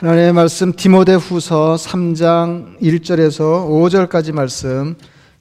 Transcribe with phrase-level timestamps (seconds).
[0.00, 4.94] 하나님의 말씀 디모데후서 3장 1절에서 5절까지 말씀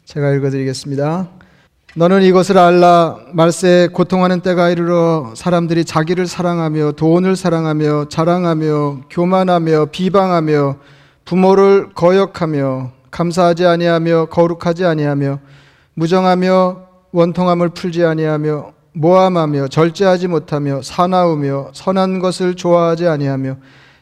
[0.03, 1.27] 제가 읽어 드리겠습니다.
[1.95, 10.77] 너는 이것을 알라 말세 고통하는 때가 이르러 사람들이 자기를 사랑하며 돈을 사랑하며 자랑하며 교만하며 비방하며
[11.23, 15.39] 부모를 거역하며 감사하지 아니하며 거룩하지 아니하며
[15.93, 16.81] 무정하며
[17.11, 23.57] 원통함을 풀지 아니하며 모함하며 절제하지 못하며 사나우며 선한 것을 좋아하지 아니하며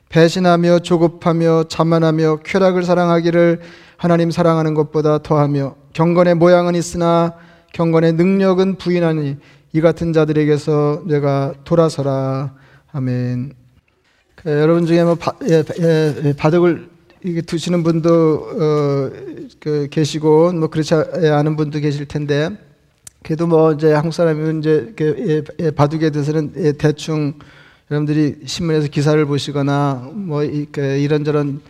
[0.10, 3.62] 배신하며 조급하며 자만하며 쾌락을 사랑하기를
[3.98, 7.34] 하나님 사랑하는 것보다 더하며 경건의 모양은 있으나
[7.74, 9.38] 경건의 능력은 부인하니
[9.74, 12.54] 이 같은 자들에게서 내가 돌아서라
[12.92, 13.54] 아멘.
[14.36, 16.88] 그, 여러분 중에 뭐 바, 예, 예, 예 바둑을
[17.24, 19.12] 이게 두시는 분도 어,
[19.60, 22.52] 그 계시고 뭐 그렇지 않은 분도 계실 텐데
[23.24, 27.34] 그래도 뭐 이제 한국 사람이면 이제 그, 예, 예, 바둑에 대해서는 예, 대충
[27.92, 31.62] 여러분들이 신문에서 기사를 보시거나 뭐그 이런저런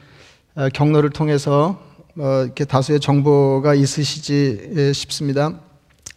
[0.56, 1.78] 어, 경로를 통해서
[2.14, 5.60] 뭐 이렇게 다수의 정보가 있으시지 싶습니다.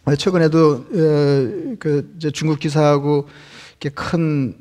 [0.05, 3.27] 어, 최근에도 어, 그 중국 기사하고
[3.81, 4.55] 이렇게 큰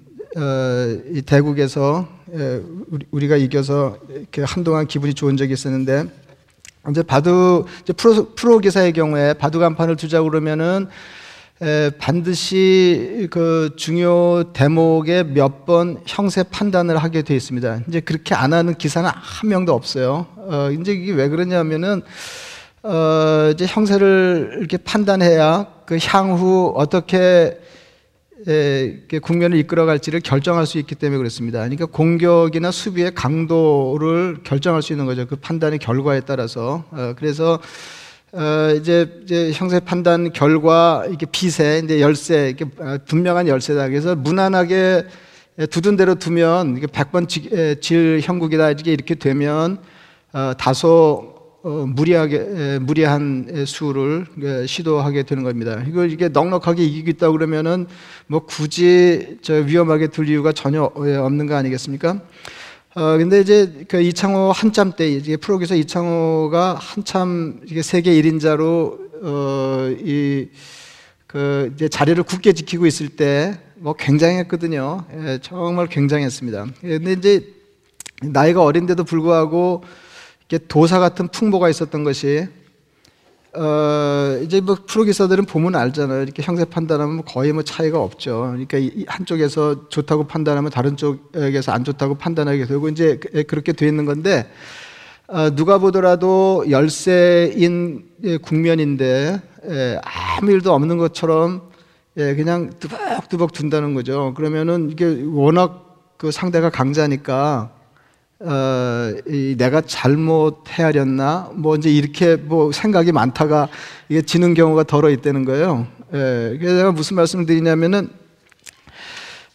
[1.25, 2.09] 대국에서
[3.13, 6.05] 우리가 이겨서 이렇게 한동안 기분이 좋은 적이 있었는데
[6.91, 10.91] 이제 바둑 이제 프로, 프로 기사의 경우에 바둑 한 판을 두자고 그러면은 에,
[11.99, 17.81] 반드시 그 중요 대목에 몇 번 형세 판단을 하게 되어 있습니다.
[17.89, 20.27] 이제 그렇게 안 하는 기사는 한 명도 없어요.
[20.37, 22.03] 어, 이제 이게 왜 그러냐면은
[22.83, 27.59] 어, 이제 형세를 이렇게 판단해야 그 향후 어떻게
[28.47, 31.59] 에, 국면을 이끌어갈지를 결정할 수 있기 때문에 그렇습니다.
[31.59, 35.27] 그러니까 공격이나 수비의 강도를 결정할 수 있는 거죠.
[35.27, 36.85] 그 판단의 결과에 따라서.
[36.93, 37.59] 어, 그래서
[38.33, 43.89] 어, 이제, 이제 형세 판단 결과 이게 비세, 이제 열세, 이게 어, 분명한 열세다.
[43.89, 45.05] 그래서 무난하게
[45.71, 48.71] 두둔 대로 두면 이게 100번 질, 질 형국이다.
[48.71, 49.79] 이렇게 이렇게 되면
[50.33, 54.27] 어, 다소 어, 무리하게 무리한 수를
[54.67, 55.83] 시도하게 되는 겁니다.
[55.89, 57.87] 이걸 이게 넉넉하게 이기겠다 그러면은
[58.27, 62.21] 뭐 굳이 저 위험하게 둘 이유가 전혀 없는 거 아니겠습니까?
[62.95, 69.97] 어, 근데 이제 그 이창호 한참 때, 이제 프로기서 이창호가 한참 이게 세계 1인자로, 어,
[70.03, 70.49] 이,
[71.27, 75.05] 그, 이제 자리를 굳게 지키고 있을 때, 뭐 굉장했거든요.
[75.13, 76.67] 예, 정말 굉장했습니다.
[76.85, 77.55] 예, 근데 이제
[78.23, 79.85] 나이가 어린데도 불구하고
[80.47, 82.49] 이게 도사 같은 풍모가 있었던 것이
[83.61, 86.23] 어, 이제 뭐 프로기사들은 보면 알잖아요.
[86.23, 88.55] 이렇게 형세 판단하면 거의 뭐 차이가 없죠.
[88.55, 93.89] 그러니까 한쪽에서 좋다고 판단하면 다른 쪽에서 안 좋다고 판단하게 되고 이제 그, 예, 그렇게 돼
[93.89, 94.49] 있는 건데
[95.27, 101.63] 어, 누가 보더라도 열세인 예, 국면인데 예, 아무 일도 없는 것처럼
[102.17, 104.35] 예, 그냥 뚜벅뚜벅 둔다는 거죠.
[104.37, 107.73] 그러면은 이게 워낙 그 상대가 강자니까
[108.41, 111.51] 어, 이 내가 잘못 헤아렸나?
[111.55, 113.69] 뭐 이제 이렇게 뭐 생각이 많다가
[114.09, 115.87] 이게 지는 경우가 덜어 있다는 거예요.
[116.15, 118.11] 예, 그래서 제가 무슨 말씀을 드리냐면은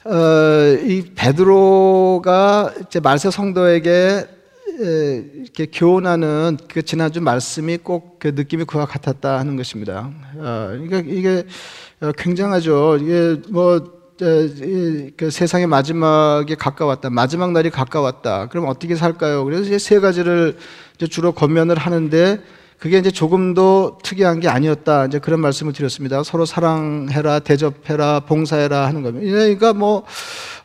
[0.05, 4.27] 어, 이 베드로가 이제 말세 성도에게
[4.81, 10.09] 에, 이렇게 교훈하는 그 지난주 말씀이 꼭 그 느낌이 그와 같았다 하는 것입니다.
[10.37, 11.43] 어, 그러니까 이게
[11.99, 12.99] 어, 굉장하죠.
[13.01, 17.09] 이게 뭐 그 세상의 마지막에 가까웠다.
[17.09, 18.47] 마지막 날이 가까웠다.
[18.47, 19.43] 그럼 어떻게 살까요?
[19.45, 20.57] 그래서 이제 세 가지를
[20.95, 22.41] 이제 주로 권면을 하는데
[22.77, 25.05] 그게 이제 조금도 특이한 게 아니었다.
[25.05, 26.21] 이제 그런 말씀을 드렸습니다.
[26.21, 29.31] 서로 사랑해라, 대접해라, 봉사해라 하는 겁니다.
[29.31, 30.03] 그러니까 뭐,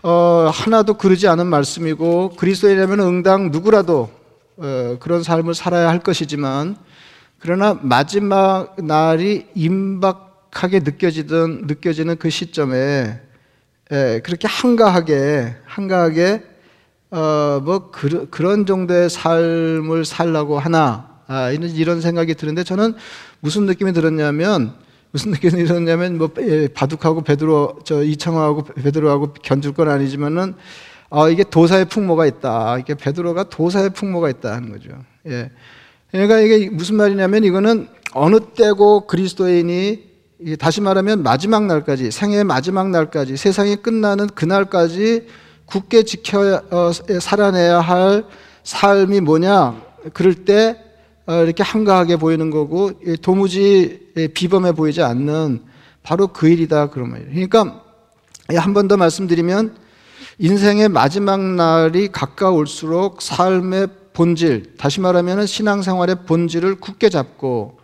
[0.02, 4.10] 어, 하나도 그러지 않은 말씀이고 그리스도인이라면 응당 누구라도
[4.56, 6.76] 어, 그런 삶을 살아야 할 것이지만
[7.38, 13.27] 그러나 마지막 날이 임박하게 느껴지던, 느껴지는 그 시점에
[13.90, 16.42] 예, 그렇게 한가하게 한가하게
[17.10, 22.94] 어, 뭐 그, 런 정도의 삶을 살라고 하나 아, 이런 이런 생각이 드는데 저는
[23.40, 24.74] 무슨 느낌이 들었냐면
[25.10, 30.54] 무슨 느낌이 들었냐면 뭐 예, 바둑하고 베드로 저 이창호하고 베드로하고 견줄 건 아니지만은
[31.10, 32.78] 아, 이게 도사의 풍모가 있다.
[32.78, 34.90] 이게 베드로가 도사의 풍모가 있다 하는 거죠.
[35.26, 35.50] 예.
[36.10, 40.07] 그러니까 이게 무슨 말이냐면 이거는 어느 때고 그리스도인이
[40.58, 45.26] 다시 말하면 마지막 날까지 생애의 마지막 날까지 세상이 끝나는 그날까지
[45.66, 48.24] 굳게 지켜 어, 살아내야 할
[48.62, 49.82] 삶이 뭐냐
[50.12, 50.76] 그럴 때
[51.26, 55.62] 어, 이렇게 한가하게 보이는 거고 도무지 비범해 보이지 않는
[56.02, 57.30] 바로 그 일이다 그런 말이에요.
[57.30, 57.82] 그러니까
[58.54, 59.76] 한 번 더 말씀드리면
[60.38, 67.77] 인생의 마지막 날이 가까울수록 삶의 본질, 다시 말하면 신앙생활의 본질을 굳게 잡고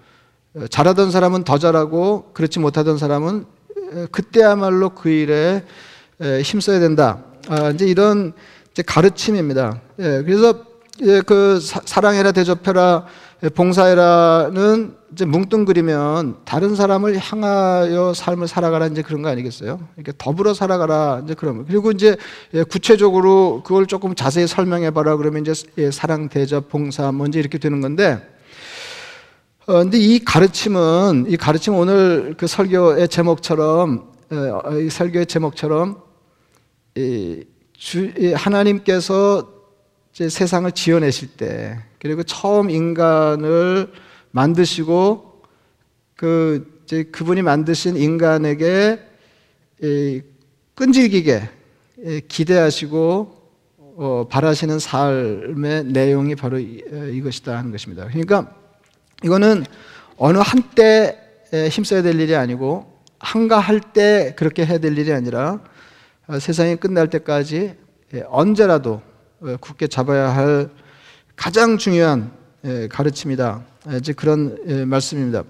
[0.71, 3.45] 잘하던 사람은 더 잘하고 그렇지 못하던 사람은
[4.11, 5.65] 그때야말로 그 일에
[6.43, 7.25] 힘써야 된다.
[7.49, 8.33] 아, 이제 이런
[8.75, 9.81] 이제 가르침입니다.
[10.01, 10.65] 예, 그래서
[11.03, 13.07] 예, 그 사, 사랑해라 대접해라
[13.43, 19.81] 예, 봉사해라는 이제 뭉뚱그리면 다른 사람을 향하여 삶을 살아가라 이제 그런 거 아니겠어요?
[19.97, 22.17] 이렇게 더불어 살아가라 이제 그런 그리고 이제
[22.55, 27.59] 예, 구체적으로 그걸 조금 자세히 설명해 봐라 그러면 이제 예, 사랑 대접 봉사 먼저 이렇게
[27.59, 28.34] 되는 건데 어,
[29.67, 36.03] 근데 이 가르침은 이 가르침 오늘 그 설교의 제목처럼 어, 이 설교의 제목처럼
[36.97, 39.49] 이 주, 이 하나님께서
[40.13, 43.91] 세상을 지어내실 때 그리고 처음 인간을
[44.33, 45.43] 만드시고
[46.15, 49.01] 그 이제 그분이 만드신 인간에게
[49.83, 50.21] 이
[50.75, 51.49] 끈질기게
[52.29, 53.45] 기대하시고
[53.97, 58.07] 어, 바라시는 삶의 내용이 바로 이, 이것이다 하는 것입니다.
[58.09, 58.64] 그러니까
[59.23, 59.65] 이거는
[60.17, 61.19] 어느 한때
[61.71, 65.61] 힘써야 될 일이 아니고 한가할 때 그렇게 해야 될 일이 아니라
[66.27, 67.75] 어, 세상이 끝날 때까지
[68.29, 69.03] 언제라도
[69.41, 70.71] 어, 굳게 잡아야 할
[71.37, 72.33] 가장 중요한
[72.91, 73.63] 가르침이다.
[73.99, 74.57] 이제 그런
[74.89, 75.43] 말씀입니다.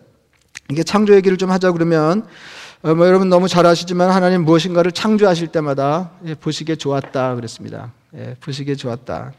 [0.71, 2.27] 이게 창조 얘기를 좀 하자 그러면
[2.83, 6.11] 어, 뭐 여러분 너무 잘 아시지만 하나님 무엇인가를 창조하실 때마다
[6.41, 7.93] 보시기에 좋았다 그랬습니다.
[8.41, 9.33] 보시기에 좋았다.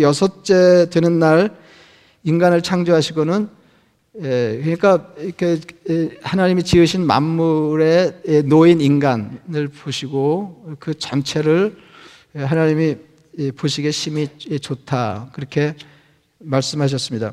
[0.00, 1.56] 여섯째 되는 날
[2.24, 3.57] 인간을 창조하시고는
[4.16, 5.60] 예, 그러니까 이렇게
[6.22, 11.76] 하나님이 지으신 만물의 노인 인간을 보시고 그 전체를
[12.34, 12.96] 하나님이
[13.56, 14.28] 보시기에 심히
[14.60, 15.74] 좋다 그렇게
[16.38, 17.32] 말씀하셨습니다.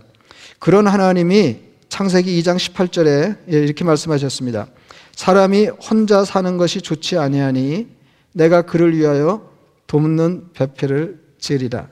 [0.60, 1.58] 그런 하나님이
[1.90, 4.68] 창세기 2장 18절에 이렇게 말씀하셨습니다.
[5.16, 7.88] 사람이 혼자 사는 것이 좋지 아니하니
[8.34, 9.50] 내가 그를 위하여
[9.88, 11.88] 돕는 배필을 지으리라.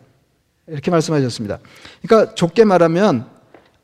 [0.67, 1.59] 이렇게 말씀하셨습니다.
[2.01, 3.32] 그러니까 좁게 말하면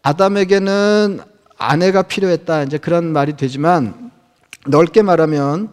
[0.01, 1.19] 아담에게는
[1.57, 2.63] 아내가 필요했다.
[2.63, 4.11] 이제 그런 말이 되지만
[4.67, 5.69] 넓게 말하면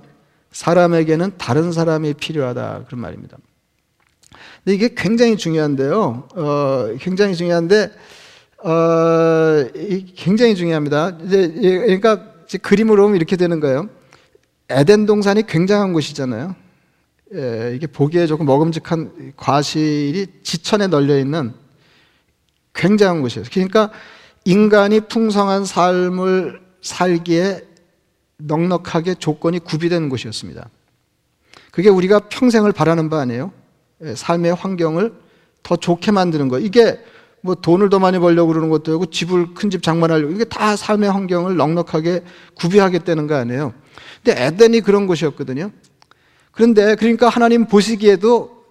[0.51, 2.85] 사람에게는 다른 사람이 필요하다.
[2.87, 3.37] 그런 말입니다.
[4.65, 6.29] 근데 이게 굉장히 중요한데요.
[6.35, 7.93] 어, 굉장히 중요한데,
[8.65, 9.65] 어,
[10.17, 11.19] 굉장히 중요합니다.
[11.25, 12.33] 이제, 그러니까
[12.63, 13.89] 그림으로 보면 이렇게 되는 거예요.
[14.69, 16.57] 에덴 동산이 굉장한 곳이잖아요.
[17.35, 21.53] 예, 이게 보기에 조금 먹음직한 과실이 지천에 널려 있는
[22.77, 23.47] 굉장한 곳이에요.
[23.53, 23.91] 그러니까
[24.45, 27.63] 인간이 풍성한 삶을 살기에
[28.39, 30.69] 넉넉하게 조건이 구비된 곳이었습니다.
[31.73, 33.53] 그게 우리가 평생을 바라는 바 아니에요?
[34.05, 35.15] 예, 삶의 환경을
[35.63, 36.59] 더 좋게 만드는 거.
[36.59, 37.01] 이게
[37.41, 41.11] 뭐 돈을 더 많이 벌려고 그러는 것도 아니고 집을 큰 집 장만하려고 이게 다 삶의
[41.11, 42.23] 환경을 넉넉하게
[42.55, 43.75] 구비하겠다는 거 아니에요?
[44.23, 45.71] 근데 에덴이 그런 곳이었거든요.
[46.53, 48.65] 그런데 그러니까 하나님 보시기에도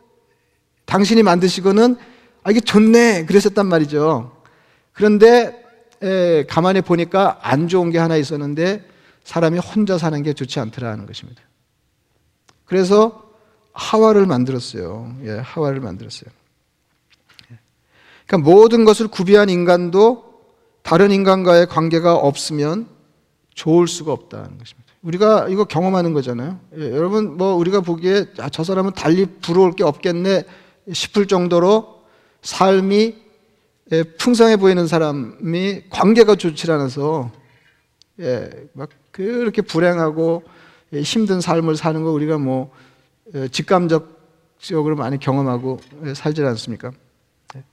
[0.86, 1.98] 당신이 만드시고는
[2.46, 4.32] 아 이게 좋네 그랬었단 말이죠.
[4.94, 5.66] 그런데
[6.04, 8.88] 에, 가만히 보니까 안 좋은 게 하나 있었는데
[9.24, 11.42] 사람이 혼자 사는 게 좋지 않더라는 것입니다.
[12.66, 13.32] 그래서
[13.74, 15.16] 하와를 만들었어요.
[15.24, 16.30] 예, 하와를 만들었어요.
[18.28, 20.24] 그러니까 모든 것을 구비한 인간도
[20.84, 22.88] 다른 인간과의 관계가 없으면
[23.56, 24.94] 좋을 수가 없다는 것입니다.
[25.02, 26.60] 우리가 이거 경험하는 거잖아요.
[26.78, 30.44] 예, 여러분 뭐 우리가 보기에 아, 저 사람은 달리 부러울 게 없겠네
[30.94, 31.95] 싶을 정도로
[32.46, 33.16] 삶이
[33.92, 37.32] 예, 풍성해 보이는 사람이 관계가 좋지 않아서
[38.20, 40.44] 예, 막 그렇게 불행하고
[40.94, 42.72] 예, 힘든 삶을 사는 거 우리가 뭐
[43.34, 46.92] 예, 직감적으로 많이 경험하고 예, 살지 않습니까?
[47.56, 47.64] 예.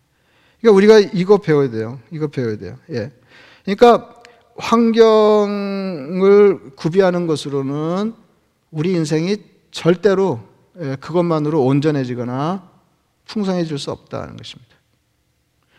[0.61, 2.01] 그러니까 우리가 이거 배워야 돼요.
[2.11, 2.79] 이거 배워야 돼요.
[2.91, 3.13] 예.
[3.65, 4.23] 그러니까
[4.57, 5.77] 환경을
[6.77, 8.15] 구비하는 것으로는
[8.71, 9.37] 우리 인생이
[9.71, 10.41] 절대로
[10.81, 12.72] 예, 그것만으로 온전해지거나
[13.27, 14.73] 풍성해질 수 없다는 것입니다.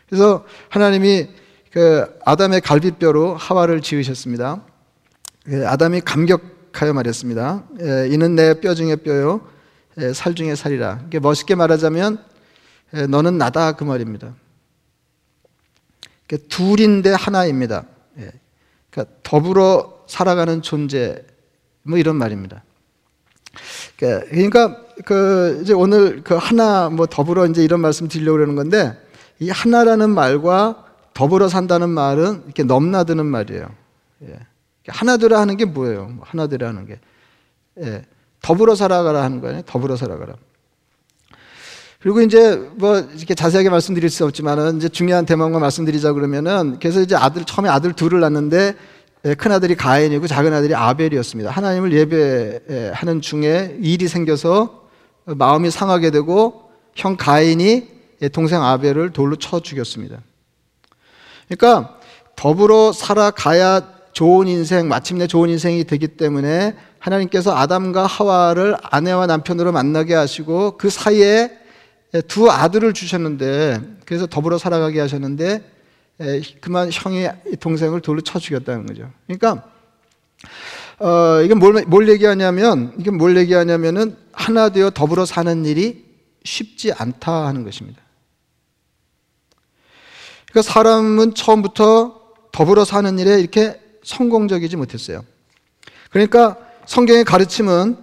[0.07, 1.29] 그래서 하나님이
[1.71, 4.63] 그 아담의 갈비뼈로 하와를 지으셨습니다.
[5.43, 7.63] 그 아담이 감격하여 말했습니다.
[7.81, 9.47] 예, 이는 내 뼈 중에 뼈요,
[9.99, 11.05] 예, 살 중에 살이라.
[11.21, 12.23] 멋있게 말하자면
[12.95, 14.35] 예, 너는 나다 그 말입니다.
[16.49, 17.85] 둘인데 하나입니다.
[18.89, 21.23] 그러니까 더불어 살아가는 존재
[21.83, 22.63] 뭐 이런 말입니다.
[23.97, 28.97] 그러니까 그 이제 오늘 그 하나 뭐 더불어 이제 이런 말씀 드리려고 그러는 건데
[29.39, 33.67] 이 하나라는 말과 더불어 산다는 말은 이렇게 넘나드는 말이에요.
[34.23, 34.39] 예.
[34.87, 36.07] 하나되라 하는 게 뭐예요?
[36.07, 36.99] 뭐 하나되라 하는 게.
[37.81, 38.05] 예.
[38.41, 39.61] 더불어 살아가라 하는 거예요.
[39.65, 40.33] 더불어 살아가라.
[42.01, 47.15] 그리고 이제 뭐 이렇게 자세하게 말씀드릴 수 없지만은 이제 중요한 대목만 말씀드리자 그러면은 그래서 이제
[47.15, 48.75] 아들 처음에 아들 둘을 낳는데 예,
[49.37, 51.49] 큰 아들이 가인이고 작은 아들이 아벨이었습니다.
[51.49, 54.83] 하나님을 예배하는 중에 일이 생겨서
[55.25, 57.87] 마음이 상하게 되고 형 가인이
[58.21, 60.19] 예, 동생 아벨을 돌로 쳐 죽였습니다.
[61.47, 61.99] 그러니까
[62.35, 70.13] 더불어 살아가야 좋은 인생, 마침내 좋은 인생이 되기 때문에 하나님께서 아담과 하와를 아내와 남편으로 만나게
[70.13, 71.51] 하시고 그 사이에
[72.13, 75.72] 예, 두 아들을 주셨는데 그래서 더불어 살아가게 하셨는데 예,
[76.61, 77.27] 그만 형이
[77.59, 79.11] 동생을 돌로 쳐 죽였다는 거죠.
[79.27, 79.69] 그러니까
[80.99, 86.05] 어, 이게 뭘, 뭘 얘기하냐면 이게 뭘 얘기하냐면은 하나 되어 더불어 사는 일이
[86.43, 88.01] 쉽지 않다 하는 것입니다.
[90.51, 95.25] 그러니까 사람은 처음부터 더불어 사는 일에 이렇게 성공적이지 못했어요.
[96.11, 97.97] 그러니까 성경의 가르침은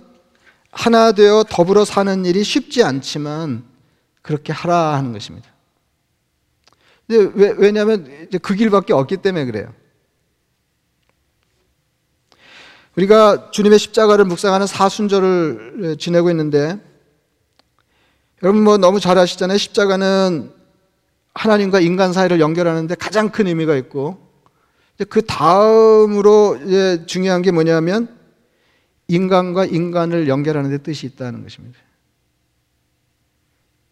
[0.73, 3.65] 하나 되어 더불어 사는 일이 쉽지 않지만
[4.23, 5.49] 그렇게 하라 하는 것입니다.
[7.17, 9.73] 왜, 왜냐하면 그 길밖에 없기 때문에 그래요.
[12.97, 16.79] 우리가 주님의 십자가를 묵상하는 사순절을 지내고 있는데
[18.43, 19.59] 여러분 뭐 너무 잘 아시잖아요.
[19.59, 20.53] 십자가는
[21.35, 24.29] 하나님과 인간 사이를 연결하는데 가장 큰 의미가 있고
[25.09, 26.59] 그 다음으로
[27.07, 28.09] 중요한 게 뭐냐면
[29.09, 31.79] 인간과 인간을 연결하는 데 뜻이 있다는 것입니다.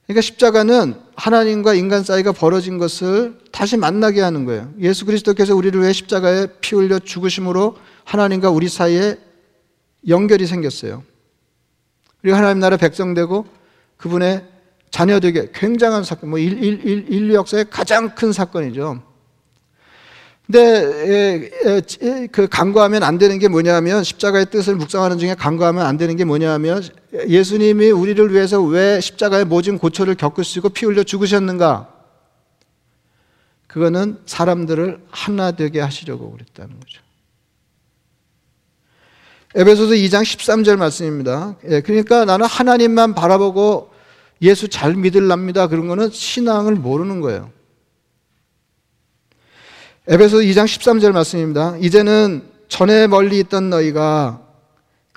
[0.08, 4.72] 그러니까 십자가는 하나님과 인간 사이가 벌어진 것을 다시 만나게 하는 거예요.
[4.80, 9.18] 예수 그리스도께서 우리를 위해 십자가에 피 흘려 죽으심으로 하나님과 우리 사이에
[10.08, 11.02] 연결이 생겼어요.
[12.22, 13.44] 우리가 하나님 나라 백성 되고
[13.98, 14.44] 그분의
[14.90, 19.02] 자녀 되게 굉장한 사건, 뭐 인류 역사의 가장 큰 사건이죠.
[20.46, 21.50] 근데
[22.32, 26.82] 그 간과하면 안 되는 게 뭐냐면 십자가의 뜻을 묵상하는 중에 간과하면 안 되는 게 뭐냐면
[27.12, 31.94] 예수님이 우리를 위해서 왜 십자가의 모진 고초를 겪으시고 피 흘려 죽으셨는가?
[33.66, 37.00] 그거는 사람들을 하나 되게 하시려고 그랬다는 거죠.
[39.54, 41.56] 에베소서 2장 13절 말씀입니다.
[41.68, 43.90] 예, 그러니까 나는 하나님만 바라보고
[44.42, 45.66] 예수 잘 믿을랍니다.
[45.66, 47.50] 그런 거는 신앙을 모르는 거예요.
[50.06, 51.76] 에베소 2장 13절 말씀입니다.
[51.78, 54.47] 이제는 전에 멀리 있던 너희가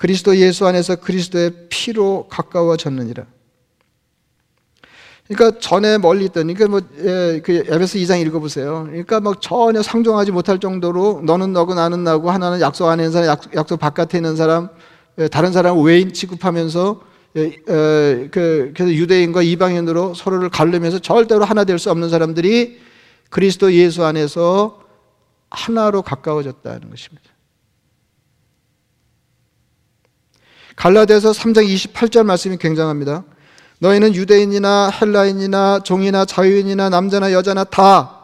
[0.01, 3.23] 그리스도 예수 안에서 그리스도의 피로 가까워졌느니라.
[5.27, 8.85] 그러니까 전에 멀리 있던, 그러니까 뭐, 예, 그 에베소 2장 읽어보세요.
[8.87, 13.27] 그러니까 막 전혀 상종하지 못할 정도로 너는 너고 나는 나고 하나는 약속 안에 있는 사람,
[13.29, 14.69] 약속, 약속 바깥에 있는 사람,
[15.19, 17.01] 예, 다른 사람 외인 취급하면서
[17.37, 22.79] 예, 예, 그, 그래서 유대인과 이방인으로 서로를 가르면서 절대로 하나 될 수 없는 사람들이
[23.29, 24.81] 그리스도 예수 안에서
[25.51, 27.30] 하나로 가까워졌다는 것입니다.
[30.81, 33.23] 갈라디아서 3장 28절 말씀이 굉장합니다.
[33.81, 38.17] 너희는 유대인이나 헬라인이나 종이나 자유인이나 남자나 여자나 다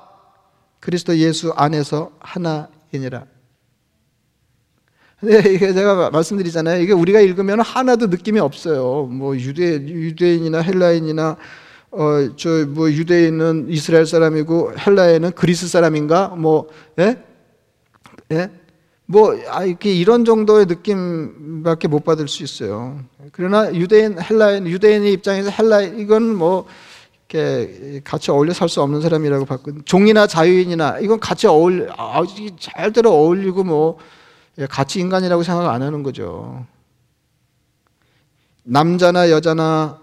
[0.80, 3.26] 그리스도 예수 안에서 하나이니라.
[5.22, 6.82] 네, 이게 제가 말씀드리잖아요.
[6.82, 9.04] 이게 우리가 읽으면 하나도 느낌이 없어요.
[9.04, 11.38] 뭐 유대 유대인이나 헬라인이나
[11.92, 16.36] 어, 저, 뭐, 유대인은 이스라엘 사람이고, 헬라에는 그리스 사람인가?
[16.38, 16.68] 뭐,
[17.00, 17.18] 예?
[18.34, 18.52] 예?
[19.10, 23.00] 뭐, 아, 이렇게 이런 정도의 느낌밖에 못 받을 수 있어요.
[23.32, 26.66] 그러나 유대인, 헬라인, 유대인의 입장에서 헬라인, 이건 뭐,
[27.30, 29.82] 이렇게 같이 어울려 살 수 없는 사람이라고 봤거든요.
[29.86, 32.22] 종이나 자유인이나, 이건 같이 어울, 아,
[32.60, 33.98] 잘대로 어울리고 뭐,
[34.58, 36.66] 예, 같이 인간이라고 생각 안 하는 거죠.
[38.64, 40.02] 남자나 여자나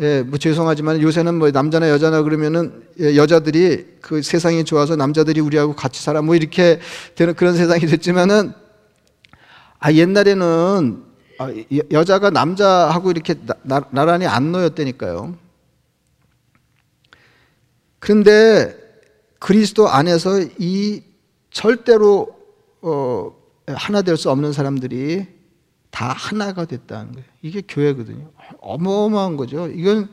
[0.00, 5.74] 예, 뭐 죄송하지만 요새는 뭐 남자나 여자나 그러면은 예, 여자들이 그 세상이 좋아서 남자들이 우리하고
[5.76, 6.80] 같이 살아 뭐 이렇게
[7.14, 8.54] 되는 그런 세상이 됐지만은
[9.78, 11.04] 아 옛날에는
[11.38, 11.52] 아,
[11.90, 15.36] 여자가 남자하고 이렇게 나, 나 란히 안 놓였다니까요.
[17.98, 18.74] 그런데
[19.38, 21.02] 그리스도 안에서 이
[21.50, 22.34] 절대로
[22.80, 23.34] 어,
[23.66, 25.26] 하나 될 수 없는 사람들이
[25.92, 27.26] 다 하나가 됐다는 거예요.
[27.42, 28.32] 이게 교회거든요.
[28.60, 29.68] 어마어마한 거죠.
[29.68, 30.10] 이건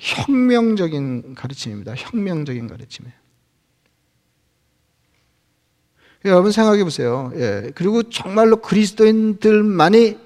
[0.00, 1.94] 혁명적인 가르침입니다.
[1.96, 3.14] 혁명적인 가르침이에요.
[6.24, 7.30] 여러분 생각해 보세요.
[7.34, 7.70] 예.
[7.74, 10.18] 그리고 정말로 그리스도인들만이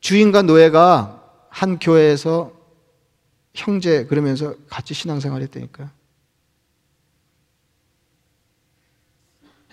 [0.00, 2.52] 주인과 노예가 한 교회에서
[3.54, 5.90] 형제 그러면서 같이 신앙생활 했다니까요.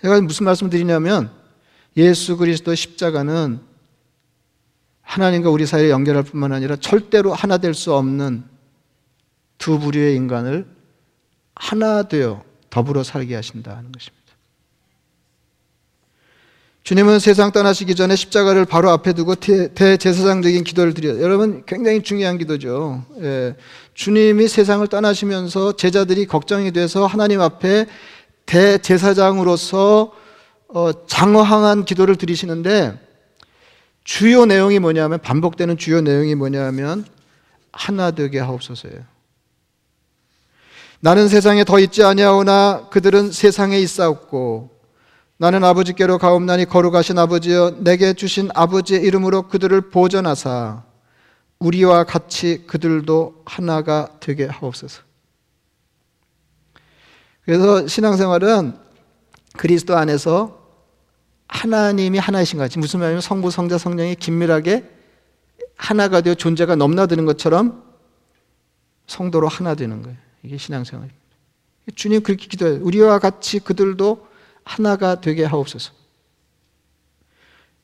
[0.02, 1.32] 제가 무슨 말씀 드리냐면
[1.96, 3.67] 예수 그리스도 십자가는
[5.08, 8.44] 하나님과 우리 사이를 연결할 뿐만 아니라 절대로 하나 될 수 없는
[9.56, 10.66] 두 부류의 인간을
[11.54, 14.18] 하나 되어 더불어 살게 하신다는 것입니다.
[16.84, 21.22] 주님은 세상 떠나시기 전에 십자가를 바로 앞에 두고 대제사장적인 기도를 드려요.
[21.22, 23.04] 여러분 굉장히 중요한 기도죠.
[23.22, 23.56] 예.
[23.94, 27.86] 주님이 세상을 떠나시면서 제자들이 걱정이 돼서 하나님 앞에
[28.46, 30.12] 대제사장으로서
[30.68, 33.07] 어, 장황한 기도를 드리시는데
[34.08, 37.04] 주요 내용이 뭐냐면 반복되는 주요 내용이 뭐냐면
[37.70, 39.02] 하나 되게 하옵소서예요.
[41.00, 44.70] 나는 세상에 더 있지 아니하오나 그들은 세상에 있사옵고
[45.36, 50.84] 나는 아버지께로 가옵나니 거룩하신 아버지여 내게 주신 아버지의 이름으로 그들을 보전하사
[51.58, 55.02] 우리와 같이 그들도 하나가 되게 하옵소서.
[57.44, 58.72] 그래서 신앙생활은
[59.58, 60.57] 그리스도 안에서
[61.48, 64.84] 하나님이 하나이신 같이 무슨 말이냐면 성부, 성자, 성령이 긴밀하게
[65.76, 67.82] 하나가 되어 존재가 넘나드는 것처럼
[69.06, 70.16] 성도로 하나 되는 거예요.
[70.42, 71.18] 이게 신앙생활입니다.
[71.94, 72.80] 주님 그렇게 기도해요.
[72.82, 74.26] 우리와 같이 그들도
[74.64, 75.92] 하나가 되게 하옵소서.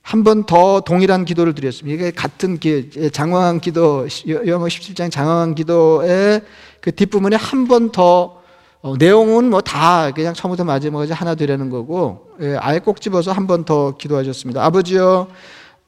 [0.03, 1.95] 한 번 더 동일한 기도를 드렸습니다.
[1.95, 4.07] 이게 같은 기, 장황한 기도,
[4.47, 6.43] 영어 17장 장황한 기도의
[6.83, 8.43] 그 뒷부분에 한 번 더,
[8.85, 13.47] 어, 내용은 뭐 다 그냥 처음부터 마지막까지 하나 되려는 거고, 예, 아예 꼭 집어서 한
[13.47, 14.63] 번 더 기도하셨습니다.
[14.63, 15.29] 아버지요,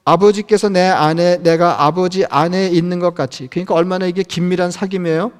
[0.06, 3.48] 아버지께서 내 안에, 내가 아버지 안에 있는 것 같이.
[3.48, 5.30] 그러니까 얼마나 이게 긴밀한 사귐이에요?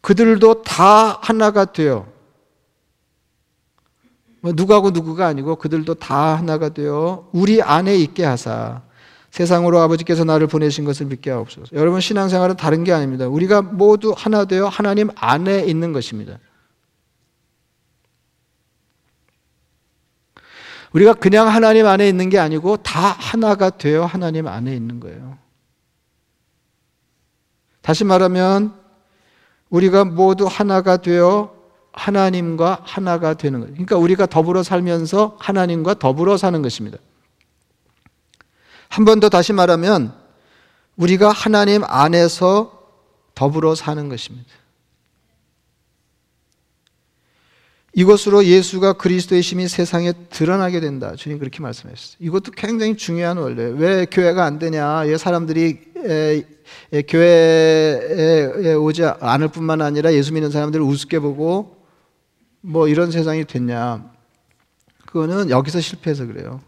[0.00, 2.06] 그들도 다 하나가 되어
[4.40, 8.80] 뭐 누구하고 누구가 아니고 그들도 다 하나가 되어 우리 안에 있게 하사
[9.30, 11.76] 세상으로 아버지께서 나를 보내신 것을 믿게 하옵소서.
[11.76, 13.28] 여러분 신앙생활은 다른 게 아닙니다.
[13.28, 16.38] 우리가 모두 하나 되어 하나님 안에 있는 것입니다.
[20.92, 25.38] 우리가 그냥 하나님 안에 있는 게 아니고 다 하나가 되어 하나님 안에 있는 거예요.
[27.80, 28.74] 다시 말하면
[29.70, 31.54] 우리가 모두 하나가 되어
[31.92, 33.72] 하나님과 하나가 되는 거예요.
[33.74, 36.98] 그러니까 우리가 더불어 살면서 하나님과 더불어 사는 것입니다.
[38.90, 40.12] 한 번 더 다시 말하면
[40.96, 42.78] 우리가 하나님 안에서
[43.34, 44.50] 더불어 사는 것입니다.
[47.92, 51.14] 이것으로 예수가 그리스도의 심이 세상에 드러나게 된다.
[51.16, 52.16] 주님 그렇게 말씀하셨어요.
[52.20, 53.74] 이것도 굉장히 중요한 원리예요.
[53.74, 55.00] 왜 교회가 안 되냐?
[55.00, 56.44] 왜 사람들이 에,
[56.92, 61.76] 에, 교회에 오지 않을 뿐만 아니라 예수 믿는 사람들을 우습게 보고
[62.60, 64.08] 뭐 이런 세상이 됐냐.
[65.06, 66.60] 그거는 여기서 실패해서 그래요.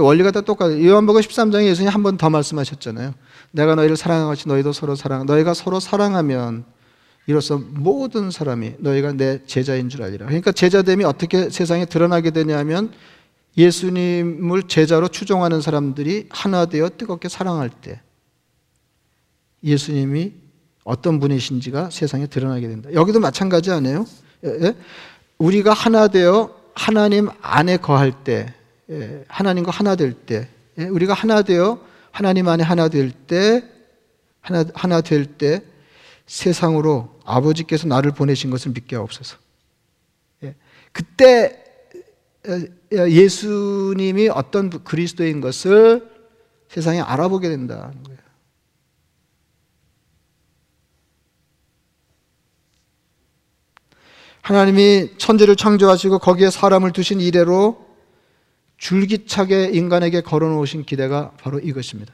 [0.00, 0.84] 원리가 다 똑같아요.
[0.86, 3.14] 요한복음 13장에 예수님이 한 번 더 말씀하셨잖아요.
[3.52, 5.26] 내가 너희를 사랑한 같이 너희도 서로 사랑.
[5.26, 6.64] 너희가 서로 사랑하면
[7.26, 10.26] 이로써 모든 사람이 너희가 내 제자인 줄 알리라.
[10.26, 12.92] 그러니까 제자됨이 어떻게 세상에 드러나게 되냐면
[13.56, 18.00] 예수님을 제자로 추종하는 사람들이 하나 되어 뜨겁게 사랑할 때
[19.64, 20.34] 예수님이
[20.84, 22.90] 어떤 분이신지가 세상에 드러나게 된다.
[22.92, 24.06] 여기도 마찬가지 아니에요?
[24.44, 24.48] 예?
[24.62, 24.76] 예?
[25.38, 28.54] 우리가 하나 되어 하나님 안에 거할 때, 예,
[29.28, 33.64] 하나님과 하나 될 때, 예, 우리가 하나 되어 하나님 안에 하나 될 때,
[34.40, 35.62] 하나, 하나 될 때,
[36.26, 39.38] 세상으로 아버지께서 나를 보내신 것을 믿게 하옵소서.
[40.44, 40.54] 예,
[40.92, 41.64] 그때
[42.92, 46.08] 예수님이 어떤 그리스도인 것을
[46.68, 48.16] 세상에 알아보게 된다는 거예요.
[54.42, 57.85] 하나님이 천지를 창조하시고 거기에 사람을 두신 이래로
[58.78, 62.12] 줄기차게 인간에게 걸어 놓으신 기대가 바로 이것입니다.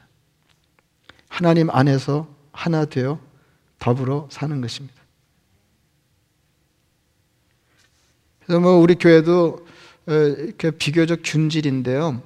[1.27, 3.19] 하나님 안에서 하나 되어
[3.79, 4.95] 더불어 사는 것입니다.
[8.45, 9.65] 그래서 뭐 우리 교회도
[10.07, 12.21] 이렇게 비교적 균질인데요.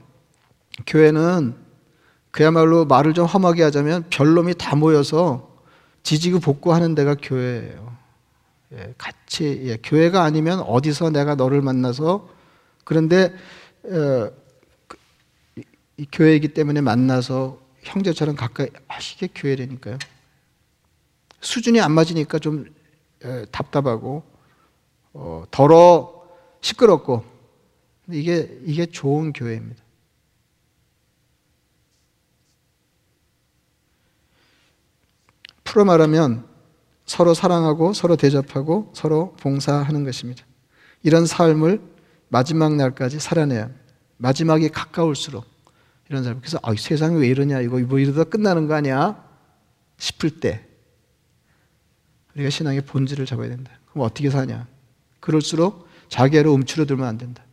[0.85, 1.55] 교회는
[2.31, 5.57] 그야말로 말을 좀 험하게 하자면 별놈이 다 모여서
[6.03, 7.97] 지지고 복구하는 데가 교회예요.
[8.73, 12.29] 예, 같이 예, 교회가 아니면 어디서 내가 너를 만나서
[12.83, 13.33] 그런데
[16.11, 19.97] 교회이기 때문에 만나서 형제처럼 가까이 하시게 교회라니까요.
[21.41, 22.65] 수준이 안 맞으니까 좀
[23.23, 24.23] 에, 답답하고
[25.13, 26.27] 어, 더러
[26.61, 27.23] 시끄럽고
[28.11, 29.83] 이게 이게 좋은 교회입니다.
[35.63, 36.47] 풀어 말하면
[37.05, 40.43] 서로 사랑하고 서로 대접하고 서로 봉사하는 것입니다.
[41.03, 41.81] 이런 삶을
[42.29, 43.81] 마지막 날까지 살아내야 합니다.
[44.17, 45.45] 마지막이 가까울수록
[46.09, 46.39] 이런 삶.
[46.39, 49.23] 그래서 아, 세상이 왜 이러냐 이거 뭐 이러다 끝나는 거 아니야
[49.97, 50.65] 싶을 때
[52.35, 53.71] 우리가 신앙의 본질을 잡아야 된다.
[53.91, 54.67] 그럼 어떻게 사냐?
[55.19, 57.43] 그럴수록 자기로 움츠러들면 안 된다.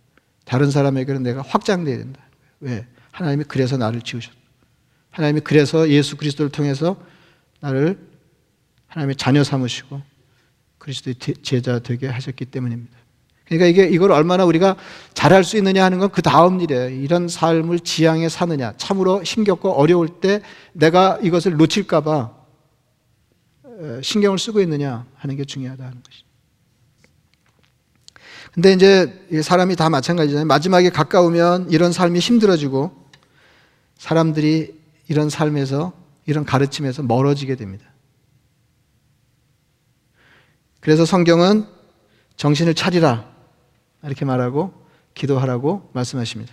[0.45, 2.21] 다른 사람에게는 내가 확장돼야 된다.
[2.61, 2.87] 왜?
[3.13, 4.37] 하나님이 그래서 나를 지으셨다.
[5.11, 6.97] 하나님이 그래서 예수 그리스도를 통해서
[7.61, 7.99] 나를
[8.89, 10.03] 하나님의 자녀 삼으시고
[10.79, 13.04] 그리스도의 제자 되게 하셨기 때문입니다.
[13.47, 14.77] 그러니까 이게 이걸 얼마나 우리가
[15.13, 16.89] 잘할 수 있느냐 하는 건 그 다음 일이에요.
[16.89, 18.75] 이런 삶을 지향해 사느냐.
[18.77, 20.41] 참으로 힘겹고 어려울 때
[20.73, 22.45] 내가 이것을 놓칠까봐
[24.03, 26.25] 신경을 쓰고 있느냐 하는 게 중요하다는 것이죠.
[28.53, 30.47] 근데 이제 사람이 다 마찬가지잖아요.
[30.47, 33.09] 마지막에 가까우면 이런 삶이 힘들어지고
[33.99, 34.79] 사람들이
[35.09, 35.93] 이런 삶에서
[36.27, 37.85] 이런 가르침에서 멀어지게 됩니다.
[40.81, 41.67] 그래서 성경은
[42.37, 43.34] 정신을 차리라
[44.05, 44.73] 이렇게 말하고
[45.15, 46.53] 기도하라고 말씀하십니다.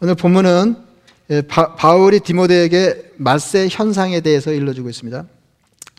[0.00, 0.76] 오늘 본문은
[1.30, 5.24] 예, 바, 바울이 디모데에게 말세 현상에 대해서 일러주고 있습니다.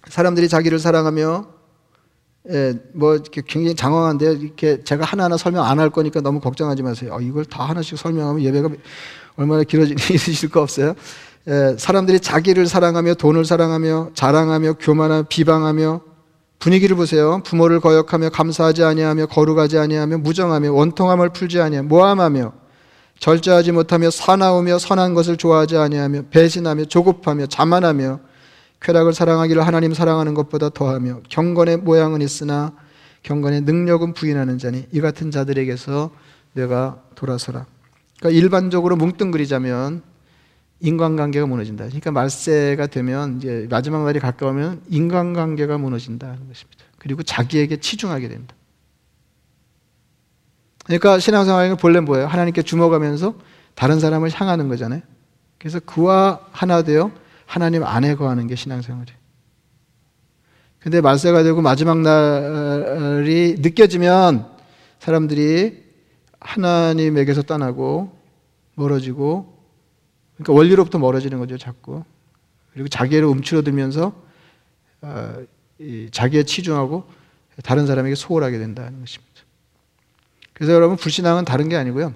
[0.07, 1.47] 사람들이 자기를 사랑하며
[2.51, 7.13] 예, 뭐 굉장히 장황한데 이렇게 제가 하나하나 설명 안 할 거니까 너무 걱정하지 마세요.
[7.13, 8.69] 어, 이걸 다 하나씩 설명하면 예배가
[9.37, 10.93] 얼마나 길어지실 거 없어요.
[11.47, 16.01] 예, 사람들이 자기를 사랑하며 돈을 사랑하며 자랑하며 교만하며 비방하며
[16.63, 17.41] 분위기를 보세요.
[17.43, 22.53] 부모를 거역하며 감사하지 아니하며 거룩하지 아니하며 무정하며 원통함을 풀지 아니하며 모함하며
[23.19, 28.21] 절제하지 못하며 사나우며 선한 것을 좋아하지 아니하며 배신하며 조급하며 자만하며
[28.79, 32.71] 쾌락을 사랑하기를 하나님 사랑하는 것보다 더하며 경건의 모양은 있으나
[33.23, 36.11] 경건의 능력은 부인하는 자니 이 같은 자들에게서
[36.53, 37.65] 내가 돌아서라.
[38.19, 40.01] 그러니까 일반적으로 뭉뚱그리자면
[40.83, 41.85] 인간관계가 무너진다.
[41.85, 46.83] 그러니까 말세가 되면 이제 마지막 날이 가까우면 인간관계가 무너진다는 것입니다.
[46.99, 48.53] 그리고 자기에게 치중하게 된다.
[50.85, 52.27] 그러니까 신앙생활은 본래 뭐예요?
[52.27, 53.33] 하나님께 주목하면서
[53.75, 55.01] 다른 사람을 향하는 거잖아요.
[55.57, 57.11] 그래서 그와 하나 되어
[57.45, 59.17] 하나님 안에 거하는 게 신앙생활이에요.
[60.79, 64.51] 근데 말세가 되고 마지막 날이 느껴지면
[64.99, 65.81] 사람들이
[66.41, 68.17] 하나님에게서 떠나고
[68.75, 69.52] 멀어지고
[70.43, 72.03] 그러니까 원리로부터 멀어지는 거죠, 자꾸.
[72.73, 74.13] 그리고 자기를 움츠러들면서
[75.01, 75.43] 어,
[76.11, 77.09] 자기에 치중하고
[77.63, 79.33] 다른 사람에게 소홀하게 된다는 것입니다.
[80.53, 82.13] 그래서 여러분 불신앙은 다른 게 아니고요.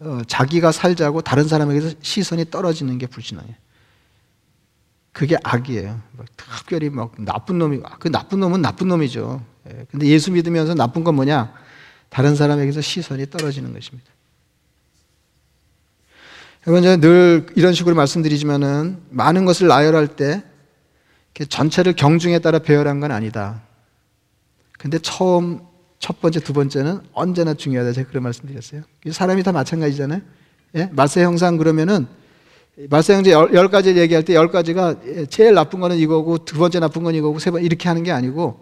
[0.00, 3.54] 어, 자기가 살자고 다른 사람에게서 시선이 떨어지는 게 불신앙이에요.
[5.12, 6.00] 그게 악이에요.
[6.36, 9.44] 특별히 막 나쁜 놈이, 그 나쁜 놈은 나쁜 놈이죠.
[9.68, 11.52] 예, 근데 예수 믿으면서 나쁜 건 뭐냐?
[12.08, 14.08] 다른 사람에게서 시선이 떨어지는 것입니다.
[16.68, 20.42] 여러분, 제가 늘 이런 식으로 말씀드리지만은 많은 것을 나열할 때
[21.48, 23.62] 전체를 경중에 따라 배열한 건 아니다.
[24.78, 25.60] 근데 처음
[25.98, 27.92] 첫 번째, 두 번째는 언제나 중요하다.
[27.92, 28.82] 제가 그런 말씀 드렸어요.
[29.10, 30.20] 사람이 다 마찬가지잖아요.
[30.76, 30.90] 예?
[30.92, 32.06] 마세 형상 그러면은
[32.90, 34.96] 마세 형제 열, 열 가지를 얘기할 때 열 가지가
[35.30, 38.60] 제일 나쁜 거는 이거고 두 번째 나쁜 건 이거고 세 번 이렇게 하는 게 아니고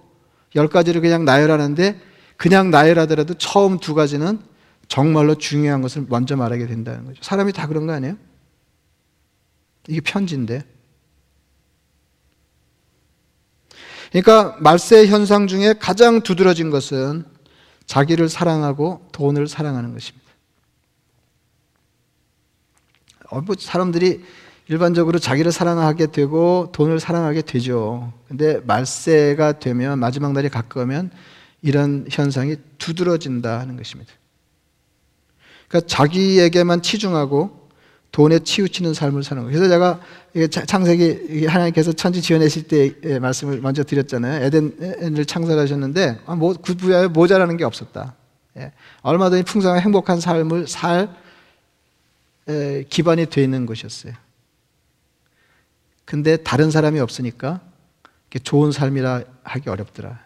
[0.54, 2.00] 열 가지를 그냥 나열하는데
[2.36, 4.38] 그냥 나열하더라도 처음 두 가지는
[4.88, 7.22] 정말로 중요한 것을 먼저 말하게 된다는 거죠.
[7.22, 8.16] 사람이 다 그런 거 아니에요?
[9.88, 10.64] 이게 편지인데.
[14.10, 17.24] 그러니까 말세 현상 중에 가장 두드러진 것은
[17.86, 20.26] 자기를 사랑하고 돈을 사랑하는 것입니다.
[23.30, 24.24] 어, 뭐 사람들이
[24.68, 28.12] 일반적으로 자기를 사랑하게 되고 돈을 사랑하게 되죠.
[28.28, 31.10] 근데 말세가 되면 마지막 날이 가까우면
[31.62, 34.12] 이런 현상이 두드러진다 하는 것입니다.
[35.68, 37.66] 그러니까 자기에게만 치중하고
[38.12, 39.58] 돈에 치우치는 삶을 사는 거예요.
[39.58, 40.00] 그래서 제가
[40.66, 44.44] 창세기 하나님께서 천지 지어내실 때 말씀을 먼저 드렸잖아요.
[44.44, 48.14] 에덴을 창설하셨는데 아, 뭐, 그 부야에 모자라는 게 없었다.
[48.56, 48.72] 예.
[49.02, 51.14] 얼마든지 풍성한 행복한 삶을 살
[52.88, 54.14] 기반이 되어 있는 것이었어요.
[56.04, 57.60] 근데 다른 사람이 없으니까
[58.42, 60.24] 좋은 삶이라 하기 어렵더라.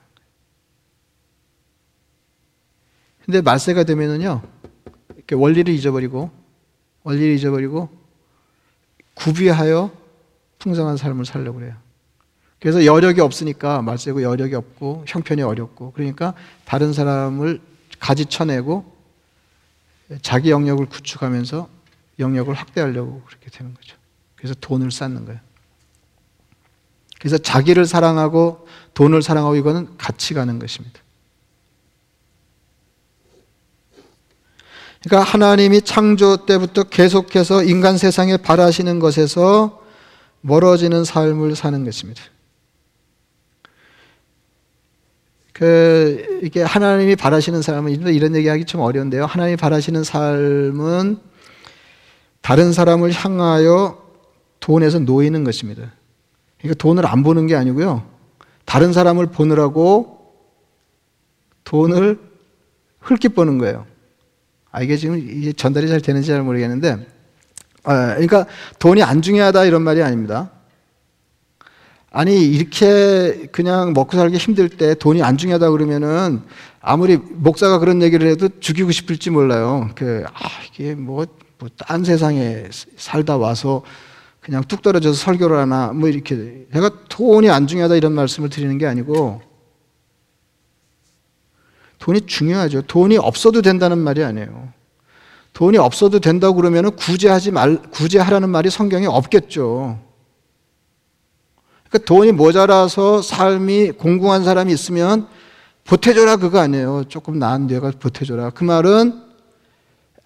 [3.24, 4.42] 근데 말세가 되면은요,
[5.34, 6.30] 원리를 잊어버리고
[7.02, 7.88] 원리를 잊어버리고
[9.14, 9.90] 구비하여
[10.58, 11.74] 풍성한 삶을 살려고 그래요.
[12.60, 17.60] 그래서 여력이 없으니까 말세고 여력이 없고 형편이 어렵고 그러니까 다른 사람을
[17.98, 18.84] 가지 쳐내고
[20.22, 21.68] 자기 영역을 구축하면서
[22.18, 23.96] 영역을 확대하려고 그렇게 되는 거죠.
[24.36, 25.40] 그래서 돈을 쌓는 거예요.
[27.18, 31.00] 그래서 자기를 사랑하고 돈을 사랑하고 이거는 같이 가는 것입니다.
[35.02, 39.82] 그러니까 하나님이 창조 때부터 계속해서 인간 세상에 바라시는 것에서
[40.42, 42.22] 멀어지는 삶을 사는 것입니다.
[45.52, 49.26] 그 이게 하나님이 바라시는 삶은 이런 얘기하기 좀 어려운데요.
[49.26, 51.18] 하나님이 바라시는 삶은
[52.40, 54.02] 다른 사람을 향하여
[54.60, 55.92] 돈에서 놓이는 것입니다.
[56.58, 58.06] 그러니까 돈을 안 보는 게 아니고요.
[58.64, 60.34] 다른 사람을 보느라고
[61.64, 62.18] 돈을
[63.00, 63.89] 흘끗 버는 거예요.
[64.72, 67.06] 아, 이게 지금 이게 전달이 잘 되는지 잘 모르겠는데,
[67.84, 68.46] 아, 그러니까
[68.78, 70.50] 돈이 안 중요하다 이런 말이 아닙니다.
[72.12, 76.42] 아니, 이렇게 그냥 먹고 살기 힘들 때 돈이 안 중요하다 그러면은
[76.80, 79.90] 아무리 목사가 그런 얘기를 해도 죽이고 싶을지 몰라요.
[79.94, 81.26] 그, 아, 이게 뭐,
[81.58, 82.64] 뭐, 딴 세상에
[82.96, 83.82] 살다 와서
[84.40, 86.66] 그냥 뚝 떨어져서 설교를 하나, 뭐 이렇게.
[86.72, 89.42] 제가 돈이 안 중요하다 이런 말씀을 드리는 게 아니고,
[92.00, 92.82] 돈이 중요하죠.
[92.82, 94.72] 돈이 없어도 된다는 말이 아니에요.
[95.52, 99.98] 돈이 없어도 된다고 그러면 구제하지 말, 구제하라는 말이 성경에 없겠죠.
[101.88, 105.28] 그러니까 돈이 모자라서 삶이 공공한 사람이 있으면
[105.84, 107.04] 보태줘라 그거 아니에요.
[107.08, 108.50] 조금 나은 데가 보태줘라.
[108.50, 109.22] 그 말은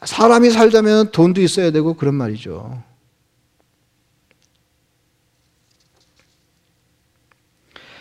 [0.04, 2.82] 사람이 살자면 돈도 있어야 되고 그런 말이죠.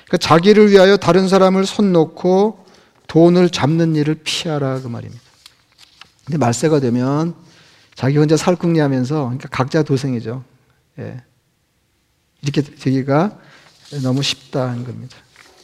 [0.06, 2.63] 그러니까 자기를 위하여 다른 사람을 손 놓고
[3.08, 5.22] 돈을 잡는 일을 피하라 그 말입니다.
[6.26, 7.36] 근데 말세가 되면
[7.96, 10.44] 자기 혼자 살궁리하면서 그러니까 각자 도생이죠.
[11.00, 11.22] 예.
[12.42, 13.40] 이렇게 되기가
[14.02, 15.16] 너무 쉽다는 겁니다.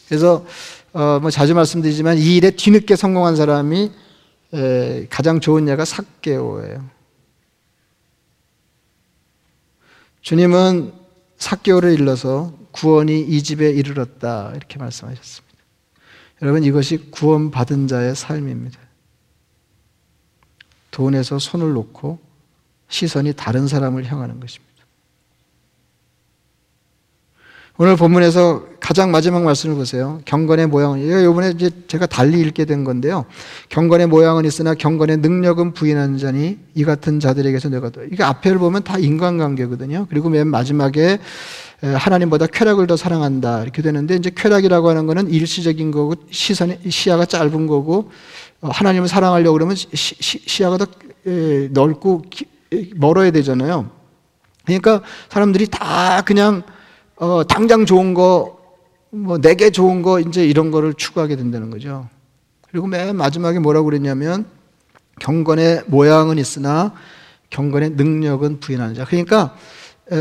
[0.08, 0.45] 그래서
[0.93, 3.91] 어, 뭐 자주 말씀드리지만 이 일에 뒤늦게 성공한 사람이
[4.54, 6.89] 에, 가장 좋은 예가 삭개오예요.
[10.21, 10.93] 주님은
[11.38, 15.49] 삭개오를 일러서 구원이 이 집에 이르렀다 이렇게 말씀하셨습니다.
[16.41, 18.80] 여러분 이것이 구원받은 자의 삶입니다.
[20.91, 22.19] 돈에서 손을 놓고
[22.88, 24.69] 시선이 다른 사람을 향하는 것입니다.
[27.82, 30.19] 오늘 본문에서 가장 마지막 말씀을 보세요.
[30.25, 33.25] 경건의 모양은 이번에 이제 제가 달리 읽게 된 건데요.
[33.69, 38.97] 경건의 모양은 있으나 경건의 능력은 부인하는 자니 이 같은 자들에게서 내가 이게 앞에를 보면 다
[38.97, 40.08] 인간관계거든요.
[40.10, 41.19] 그리고 맨 마지막에
[41.82, 47.68] 하나님보다 쾌락을 더 사랑한다 이렇게 되는데 이제 쾌락이라고 하는 거는 일시적인 거고 시선 시야가 짧은
[47.68, 48.12] 거고
[48.62, 50.86] 어, 하나님을 사랑하려고 그러면 시, 야가더
[51.72, 52.24] 넓고
[52.96, 53.89] 멀어야 되잖아요.
[54.65, 56.63] 그러니까 사람들이 다 그냥
[57.20, 58.58] 어, 당장 좋은 거,
[59.10, 62.08] 뭐, 내게 좋은 거, 이제 이런 거를 추구하게 된다는 거죠.
[62.72, 64.46] 그리고 맨 마지막에 뭐라고 그랬냐면,
[65.20, 66.94] 경건의 모양은 있으나
[67.50, 69.04] 경건의 능력은 부인하는 자.
[69.04, 69.58] 그러니까,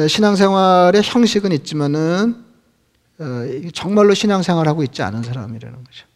[0.09, 2.45] 신앙생활의 형식은 있지만은,
[3.19, 3.25] 어,
[3.73, 6.07] 정말로 신앙생활하고 있지 않은 사람이라는 거죠.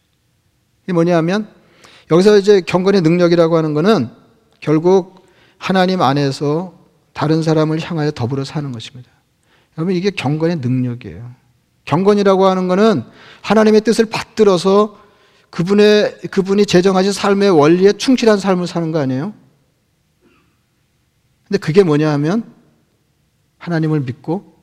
[0.83, 1.47] 이게 뭐냐면,
[2.11, 4.09] 여기서 이제 경건의 능력이라고 하는 거는
[4.59, 5.25] 결국
[5.57, 6.73] 하나님 안에서
[7.13, 9.09] 다른 사람을 향하여 더불어 사는 것입니다.
[9.77, 11.33] 여러분 이게 경건의 능력이에요.
[11.85, 13.03] 경건이라고 하는 것은
[13.41, 14.99] 하나님의 뜻을 받들어서
[15.49, 19.33] 그분의 그분이 제정하신 삶의 원리에 충실한 삶을 사는 거 아니에요?
[21.47, 22.43] 근데 그게 뭐냐 하면
[23.63, 24.61] 하나님을 믿고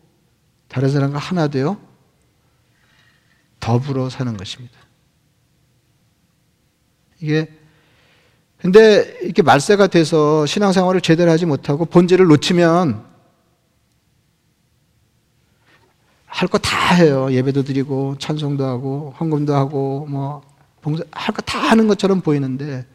[0.69, 1.81] 다른 사람과 하나 되어
[3.59, 4.79] 더불어 사는 것입니다.
[7.21, 7.51] 이게
[8.59, 13.09] 근데 이렇게 말세가 돼서 신앙생활을 제대로 하지 못하고 본질을 놓치면
[16.27, 17.33] 할 거 다 해요.
[17.33, 20.43] 예배도 드리고 찬송도 하고 헌금도 하고 뭐
[20.83, 22.87] 봉사 할 거 다 하는 것처럼 보이는데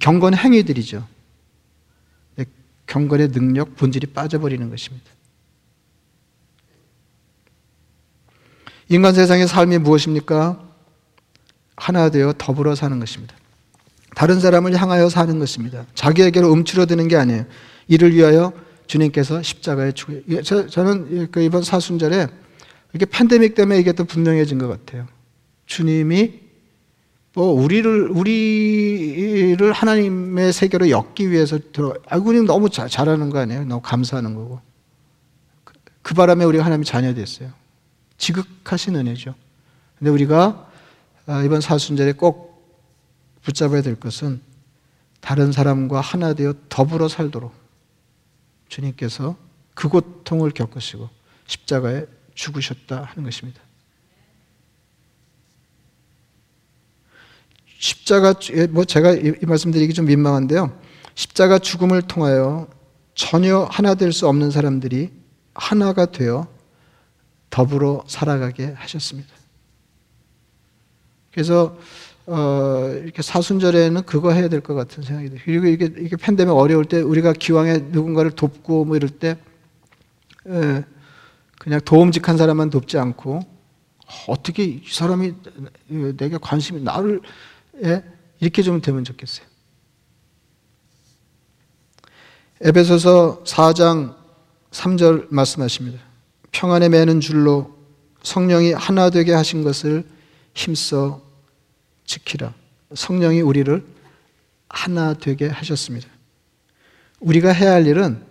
[0.00, 1.06] 경건 행위들이죠.
[2.86, 5.06] 경건의 능력 본질이 빠져버리는 것입니다.
[8.88, 10.60] 인간 세상의 삶이 무엇입니까?
[11.76, 13.34] 하나 되어 더불어 사는 것입니다.
[14.14, 15.86] 다른 사람을 향하여 사는 것입니다.
[15.94, 17.46] 자기에게로 움츠러드는 게 아니에요.
[17.88, 18.52] 이를 위하여
[18.86, 20.42] 주님께서 십자가에 죽여.
[20.42, 22.28] 저, 저는 그 이번 사순절에
[22.94, 25.06] 이게 팬데믹 때문에 이게 또 분명해진 것 같아요.
[25.66, 26.43] 주님이
[27.34, 31.94] 뭐 우리를 우리를 하나님의 세계로 엮기 위해서 들어.
[32.08, 33.64] 아이고 님 너무 자, 잘하는 거 아니에요?
[33.64, 34.60] 너무 감사하는 거고.
[35.64, 37.52] 그, 그 바람에 우리가 하나님의 자녀 됐어요.
[38.18, 39.34] 지극하신 은혜죠.
[39.98, 40.70] 근데 우리가
[41.26, 42.54] 아, 이번 사순절에 꼭
[43.42, 44.40] 붙잡아야 될 것은
[45.20, 47.52] 다른 사람과 하나 되어 더불어 살도록
[48.68, 49.36] 주님께서
[49.74, 51.08] 그 고통을 겪으시고
[51.46, 53.60] 십자가에 죽으셨다 하는 것입니다.
[57.84, 60.72] 십자가 예, 뭐 제가 이 말씀드리기 좀 민망한데요.
[61.14, 62.66] 십자가 죽음을 통하여
[63.14, 65.10] 전혀 하나 될 수 없는 사람들이
[65.52, 66.48] 하나가 되어
[67.50, 69.28] 더불어 살아가게 하셨습니다.
[71.30, 71.76] 그래서
[72.24, 75.42] 어, 이렇게 사순절에는 그거 해야 될 것 같은 생각이 들어요.
[75.44, 79.36] 그리고 이게, 이게 팬데믹 어려울 때 우리가 기왕에 누군가를 돕고 뭐 이럴 때,
[80.48, 80.84] 예,
[81.58, 83.40] 그냥 도움직한 사람만 돕지 않고,
[84.26, 85.34] 어떻게 이 사람이
[86.16, 87.28] 내게 관심이 나를, 예,
[88.40, 89.46] 이렇게 좀 되면 좋겠어요.
[92.60, 94.16] 에베소서 4장
[94.70, 96.00] 3절 말씀하십니다.
[96.52, 97.76] 평안에 매는 줄로
[98.22, 100.04] 성령이 하나 되게 하신 것을
[100.54, 101.22] 힘써
[102.06, 102.54] 지키라.
[102.94, 103.84] 성령이 우리를
[104.68, 106.08] 하나 되게 하셨습니다.
[107.20, 108.22] 우리가 해야 할 일은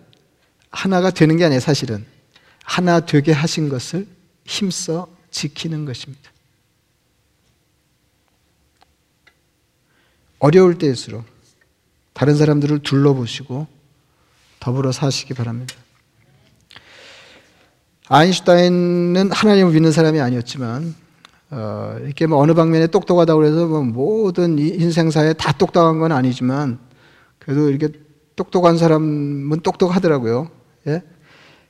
[0.70, 2.04] 하나가 되는 게 아니에요, 사실은.
[2.64, 4.06] 하나 되게 하신 것을
[4.44, 6.30] 힘써 지키는 것입니다.
[10.44, 11.24] 어려울 때일수록
[12.12, 13.66] 다른 사람들을 둘러보시고
[14.60, 15.74] 더불어 사시기 바랍니다.
[18.08, 20.94] 아인슈타인은 하나님을 믿는 사람이 아니었지만
[21.48, 26.78] 어, 이렇게 뭐 어느 방면에 똑똑하다고 해서 뭐 모든 인생사에 다 똑똑한 건 아니지만
[27.38, 27.98] 그래도 이렇게
[28.36, 30.50] 똑똑한 사람은 똑똑하더라고요.
[30.88, 31.02] 예?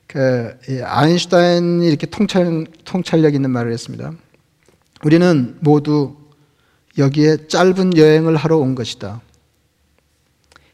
[0.05, 4.11] 그 아인슈타인이 이렇게 통찰 통찰력 있는 말을 했습니다.
[5.05, 6.24] 우리는 모두
[6.97, 9.21] 여기에 짧은 여행을 하러 온 것이다.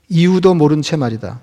[0.09, 1.41] 이유도 모른 채 말이다.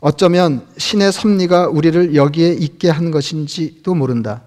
[0.00, 4.42] 어쩌면 신의 섭리가 우리를 여기에 있게 한 것인지도 모른다.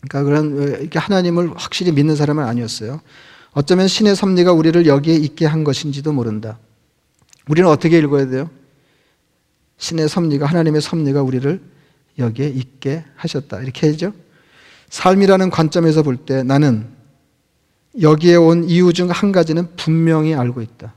[0.00, 3.00] 그러니까 그런 이렇게 하나님을 확실히 믿는 사람은 아니었어요.
[3.52, 6.58] 어쩌면 신의 섭리가 우리를 여기에 있게 한 것인지도 모른다.
[7.48, 8.50] 우리는 어떻게 읽어야 돼요?
[9.78, 11.60] 신의 섭리가 하나님의 섭리가 우리를
[12.18, 13.60] 여기에 있게 하셨다.
[13.60, 14.12] 이렇게 하죠.
[14.90, 16.93] 삶이라는 관점에서 볼 때 나는
[18.00, 20.94] 여기에 온 이유 중 한 가지는 분명히 알고 있다.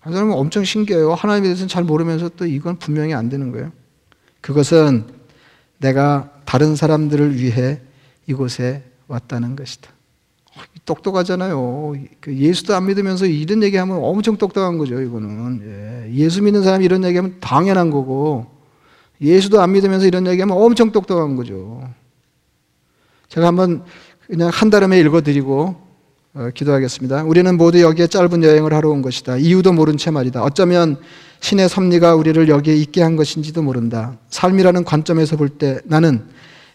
[0.00, 1.14] 한 사람은 엄청 신기해요.
[1.14, 3.72] 하나님에 대해서는 잘 모르면서 또 이건 분명히 안 되는 거예요.
[4.40, 5.06] 그것은
[5.78, 7.80] 내가 다른 사람들을 위해
[8.26, 9.90] 이곳에 왔다는 것이다.
[10.84, 11.94] 똑똑하잖아요.
[12.20, 15.00] 그 예수도 안 믿으면서 이런 얘기하면 엄청 똑똑한 거죠.
[15.00, 16.28] 이거는 예.
[16.30, 18.46] 수 믿는 사람이 이런 얘기하면 당연한 거고
[19.20, 21.88] 예수도 안 믿으면서 이런 얘기하면 엄청 똑똑한 거죠.
[23.28, 23.84] 제가 한번
[24.28, 25.76] 그냥 한 달음에 읽어드리고
[26.34, 27.24] 어, 기도하겠습니다.
[27.24, 29.38] 우리는 모두 여기에 짧은 여행을 하러 온 것이다.
[29.38, 30.42] 이유도 모른 채 말이다.
[30.42, 30.98] 어쩌면
[31.40, 34.18] 신의 섭리가 우리를 여기에 있게 한 것인지도 모른다.
[34.28, 36.24] 삶이라는 관점에서 볼 때 나는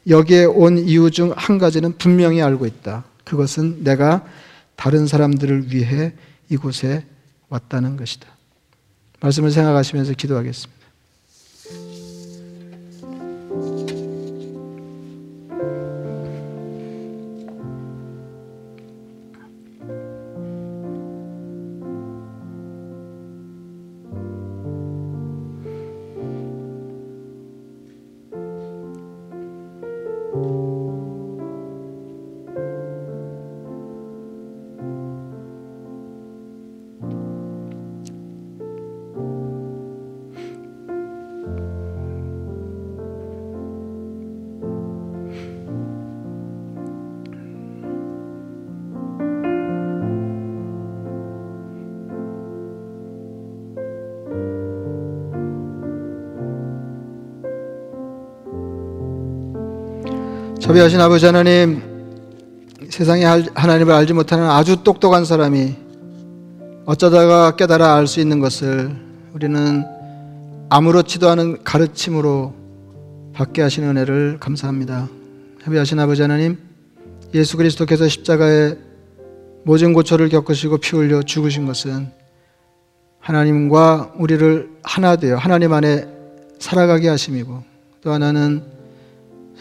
[0.09, 3.03] 여기에 온 이유 중 한 가지는 분명히 알고 있다.
[3.23, 4.25] 그것은 내가
[4.75, 6.13] 다른 사람들을 위해
[6.49, 7.05] 이곳에
[7.49, 8.27] 왔다는 것이다.
[9.21, 10.82] 말씀을 생각하시면서 기도하겠습니다.
[60.63, 61.81] 자비하신 아버지 하나님,
[62.89, 65.75] 세상에 하나님을 알지 못하는 아주 똑똑한 사람이
[66.85, 68.95] 어쩌다가 깨달아 알 수 있는 것을
[69.33, 69.83] 우리는
[70.69, 72.53] 아무렇지도 않은 가르침으로
[73.33, 75.09] 받게 하신 은혜를 감사합니다.
[75.65, 76.57] 자비하신 아버지 하나님,
[77.33, 78.77] 예수 그리스도께서 십자가에
[79.65, 82.07] 모진 고초를 겪으시고 피 흘려 죽으신 것은
[83.19, 86.07] 하나님과 우리를 하나 되어 하나님 안에
[86.59, 87.63] 살아가게 하심이고
[87.99, 88.63] 또 하나는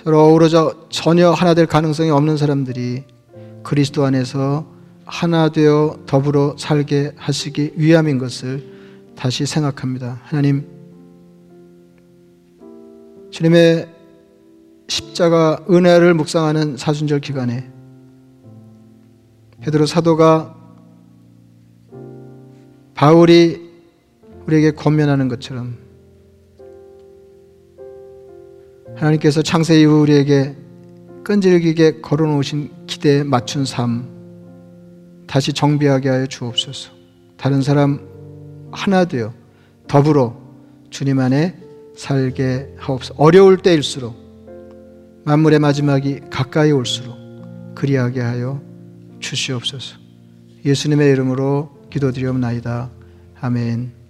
[0.03, 3.05] 서로 어우러져 전혀 하나 될 가능성이 없는 사람들이
[3.63, 4.67] 그리스도 안에서
[5.05, 10.21] 하나 되어 더불어 살게 하시기 위함인 것을 다시 생각합니다.
[10.25, 10.67] 하나님,
[13.31, 13.89] 주님의
[14.89, 17.71] 십자가 은혜를 묵상하는 사순절 기간에
[19.61, 20.57] 베드로 사도가
[22.95, 23.71] 바울이
[24.47, 25.82] 우리에게 권면하는 것처럼
[28.97, 30.57] 하나님께서 창세 이후 우리에게
[31.25, 34.11] 끈질기게 걸어놓으신 기대에 맞춘 삶
[35.27, 36.91] 다시 정비하게 하여 주옵소서.
[37.37, 38.01] 다른 사람
[38.71, 39.33] 하나 되어
[39.89, 40.37] 더불어
[40.91, 41.57] 주님 안에
[41.97, 43.15] 살게 하옵소서.
[43.17, 44.15] 어려울 때일수록
[45.25, 47.17] 만물의 마지막이 가까이 올수록
[47.75, 48.61] 그리하게 하여
[49.21, 49.97] 주시옵소서.
[50.65, 52.91] 예수님의 이름으로 기도드리옵나이다.
[53.41, 54.02] 아멘.